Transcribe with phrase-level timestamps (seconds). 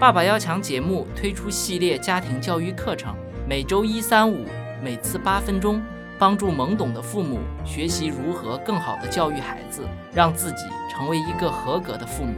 [0.00, 3.14] 爸爸要强节目推出系列家庭教育课程，
[3.46, 4.46] 每周一、三、五，
[4.82, 5.78] 每次八分钟，
[6.18, 9.82] 帮助懵懂的父母学习如何更好的教育孩子，
[10.14, 12.32] 让自己成为一个合格的父母。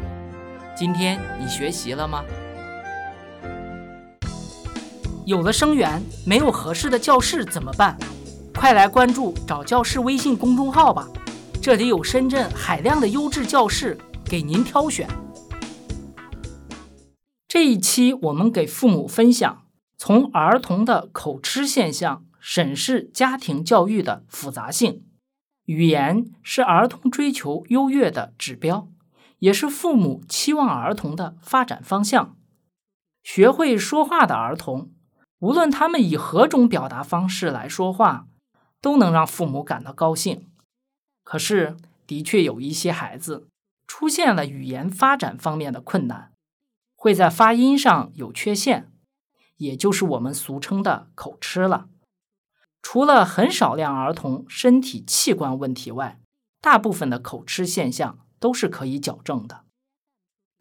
[0.74, 2.24] 今天你学习了吗？
[5.24, 7.96] 有了生源，没有合适的教室怎么办？
[8.56, 11.06] 快来关注找教室微信公众号吧，
[11.62, 15.08] 这里有深圳海量的优质教室给您挑选。
[17.54, 19.66] 这一期我们给父母分享
[19.98, 25.04] 从儿童的口吃现象审视家庭教育的复杂性。
[25.66, 28.88] 语言是儿童追求优越的指标，
[29.40, 32.34] 也是父母期望儿童的发展方向。
[33.22, 34.90] 学会说话的儿童，
[35.40, 38.28] 无论他们以何种表达方式来说话，
[38.80, 40.48] 都能让父母感到高兴。
[41.22, 43.46] 可是，的确有一些孩子
[43.86, 46.31] 出现了语言发展方面的困难。
[47.02, 48.88] 会在发音上有缺陷，
[49.56, 51.88] 也就是我们俗称的口吃了。
[52.80, 56.20] 除了很少量儿童身体器官问题外，
[56.60, 59.64] 大部分的口吃现象都是可以矫正的。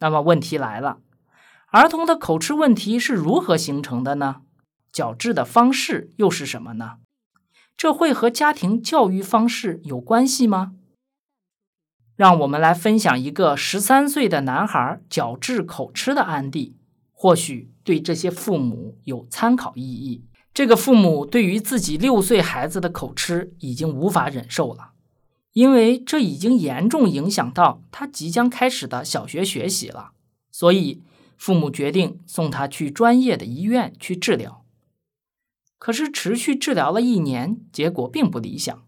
[0.00, 0.98] 那么问题来了，
[1.68, 4.42] 儿童的口吃问题是如何形成的呢？
[4.90, 6.96] 矫治的方式又是什么呢？
[7.76, 10.72] 这会和家庭教育方式有关系吗？
[12.22, 16.76] 让我们来分享一个十三岁的男孩矫治口吃的案例，
[17.10, 20.22] 或许对这些父母有参考意义。
[20.54, 24.92] 这个父母对于自己六岁孩子的口吃已经无法忍受了，
[25.52, 30.12] 因为这已经严重影响到他即将开始的小学学习了。
[30.52, 31.02] 所以，
[31.36, 34.64] 父母决定送他去专业的医院去治疗。
[35.76, 38.84] 可是，持续治疗了一年，结果并不理想。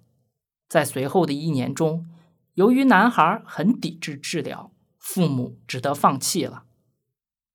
[0.68, 2.06] 在随后的一年中，
[2.54, 6.64] 由于男孩很抵制治疗，父母只得放弃了。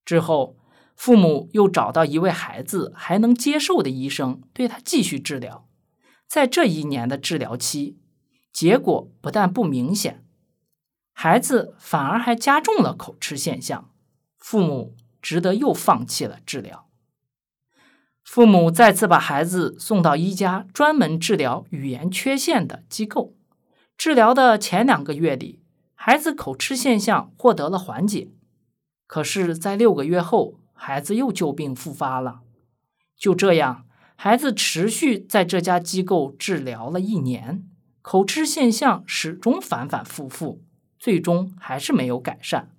[0.05, 0.57] 之后，
[0.95, 5.67] 父母又找到一位孩子还能接受的医生，对他继续治疗。
[6.27, 7.97] 在这一年的治疗期，
[8.51, 10.25] 结果不但不明显，
[11.13, 13.89] 孩子反而还加重了口吃现象。
[14.37, 16.89] 父母只得又放弃了治疗。
[18.23, 23.35] 父母再次把孩子送到一家专门治疗语言缺陷的机构。
[23.99, 25.59] 治疗的前两个月里，
[25.93, 28.29] 孩子口吃现象获得了缓解。
[29.05, 32.39] 可是，在六个月后，孩子又旧病复发了。
[33.17, 37.67] 就这样，孩子持续在这家机构治疗了一年，
[38.01, 40.63] 口吃现象始终反反复复，
[40.97, 42.71] 最终还是没有改善，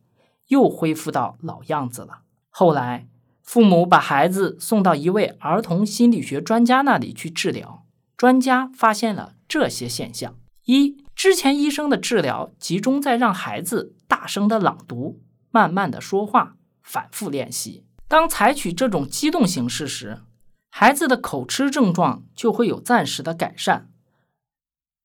[0.46, 2.22] 又恢复到老样子了。
[2.48, 3.06] 后来，
[3.42, 7.84] 父母把孩子送到一位儿童心理学专家那里去治疗，
[8.16, 11.04] 专家发现了这些现象：一。
[11.20, 15.20] 之前医生的治疗集中在让孩子大声的朗读、
[15.50, 17.84] 慢慢的说话、反复练习。
[18.08, 20.22] 当采取这种激动形式时，
[20.70, 23.90] 孩子的口吃症状就会有暂时的改善，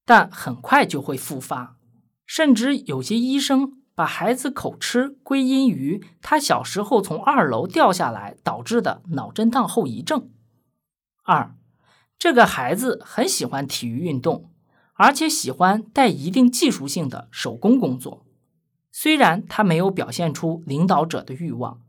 [0.06, 1.76] 但很快就会复发。
[2.26, 10.30] 甚至有些医生把孩子口吃归因于他小时候从二楼掉下来导致的脑震荡后遗症。
[11.24, 11.54] 二，
[12.18, 14.50] 这个孩子很喜欢体育运动。
[14.96, 18.26] 而且喜欢带一定技术性的手工工作，
[18.92, 21.82] 虽然他没有表现出领导者的欲望，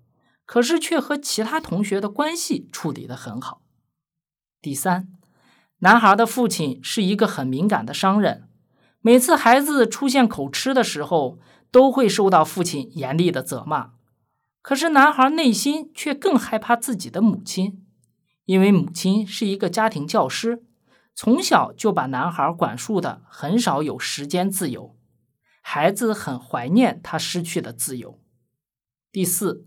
[0.44, 3.62] 可是却和其他同学的关系处理得很好。
[4.60, 5.08] 第三，
[5.78, 8.48] 男孩的父亲是一个很敏感的商人，
[9.00, 11.38] 每次孩子出现口吃的时候，
[11.70, 13.92] 都会受到父亲严厉的责骂。
[14.62, 17.84] 可是男孩内心却更害怕自己的母亲，
[18.46, 20.64] 因为母亲是一个家庭教师。
[21.18, 24.94] 从小就把男孩管束的很少有时间自由，
[25.62, 28.20] 孩子很怀念他失去的自由。
[29.10, 29.66] 第四，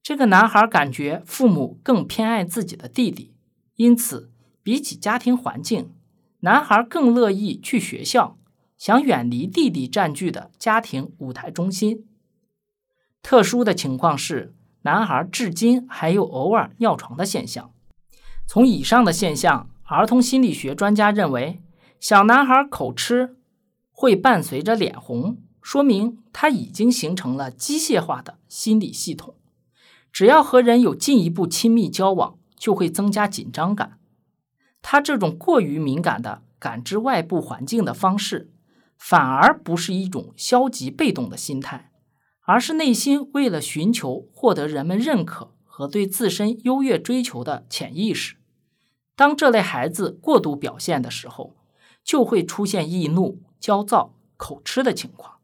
[0.00, 3.34] 这个男孩感觉父母更偏爱自己的弟弟，
[3.74, 4.30] 因此
[4.62, 5.92] 比起家庭环境，
[6.40, 8.38] 男孩更乐意去学校，
[8.78, 12.06] 想远离弟弟占据的家庭舞台中心。
[13.22, 17.72] 特殊的情况是，男孩至今还有偶尔尿床的现象。
[18.46, 19.68] 从以上的现象。
[19.88, 21.62] 儿童心理学专家认为，
[22.00, 23.36] 小男孩口吃
[23.92, 29.36] 会伴随着脸红，说明他已经形成了机械化的心理系统。
[30.10, 34.00] 只要和人有进一步亲密交往，就会增加紧张感。
[34.82, 38.50] 他这种过于敏感的感知外部环境的方式，
[38.98, 41.92] 反而不是一种消极被动的心态，
[42.40, 48.34] 而是内心为了寻求获得人们认可和对自身优越追求的潜意识。
[49.16, 51.56] 当这类孩子过度表现的时候，
[52.04, 55.38] 就会出现易怒、焦躁、口吃的情况。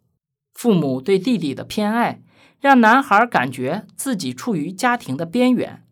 [0.53, 2.23] 父母对弟弟的偏爱，
[2.61, 5.85] 让男孩感觉自己处于家庭的边缘，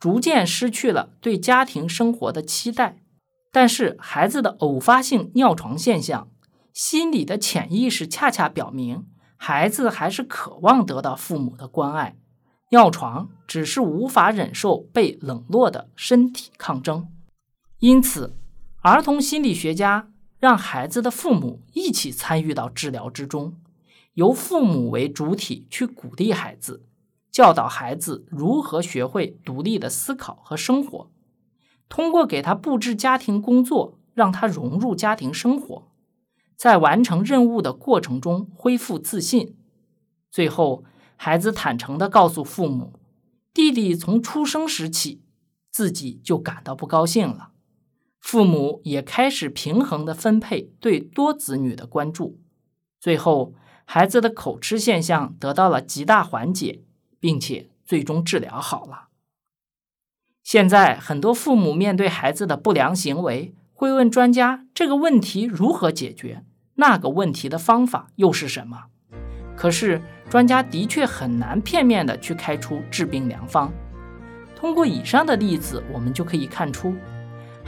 [0.00, 3.02] 逐渐失去了对家庭生活的期待。
[3.52, 6.30] 但是，孩子的偶发性尿床现象，
[6.72, 12.16] 心理的潜意识恰恰表明，孩子还是渴望得到父母的关爱。
[12.70, 17.08] 尿床只是无法忍受被冷落的身体抗争。
[17.80, 18.36] 因此，
[18.82, 23.56] 儿童心理学家让孩子的父母一起参与到治疗之中。
[24.14, 26.84] 由父母为主体去鼓励孩子，
[27.30, 31.12] 教导孩子如何学会独立的思考和生活。
[31.88, 35.92] 通过给他布置家庭工作，让他融入家庭生活，
[36.56, 39.56] 在完成任务的过程中恢复自信。
[40.32, 40.82] 最后，
[41.14, 42.94] 孩子坦诚地告诉父母，
[43.54, 45.22] 弟弟从出生时起
[45.70, 47.52] 自己就感到不高兴了。
[48.28, 52.38] 父母也开始平衡地分配对多子女的关注。
[53.00, 53.54] 最后。
[53.90, 56.82] 孩子的口吃现象得到了极大缓解，
[57.18, 59.08] 并且最终治疗好了。
[60.44, 66.44] 现在很多父母面对孩子的不良行为，会问专家这个问题如何解决，
[66.74, 68.88] 那个问题的方法又是什么？
[69.56, 73.72] 可是专家的确很难片面的去开出治病良方。
[74.54, 76.94] 通过以上的例子，我们就可以看出。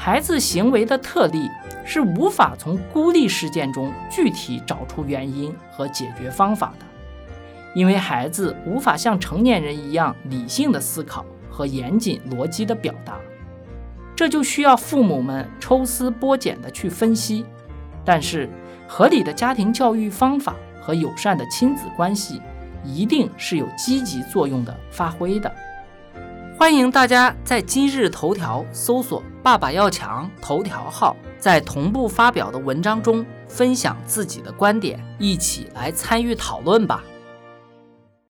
[0.02, 1.50] 孩子行为的特例
[1.84, 6.86] 是无法从孤立事件中具体找出原因和解决方法的，
[7.74, 13.18] 因为孩子无法像成年人一样理性的思考和严谨逻辑的表达，
[14.16, 17.44] 这就需要父母们抽丝剥茧的去分析。
[18.02, 18.48] 但是，
[18.88, 22.40] 合理的家庭教育方法和友善的亲子关系
[22.82, 25.54] 一定是有积极作用的发挥的。
[26.60, 37.02] 欢迎大家在今日头条搜索“爸爸要强”头条号，在同步发表的文章中分享自己的观点，一起来参与讨论吧。